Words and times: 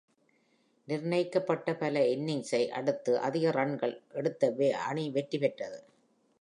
நிர்ணயிக்கப்பட்ட 0.87 1.75
பல 1.75 1.99
இன்னிங்ஸை 2.15 2.67
அடுத்து 2.69 3.19
அதிக 3.19 3.51
ரன்கள் 3.51 3.95
எடுத்த 4.13 4.53
அணி 4.87 5.09
வெற்றி 5.09 5.37
பெற்றது. 5.37 5.79